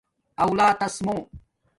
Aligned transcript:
آلاتس 0.43 0.95
مُو 1.05 1.15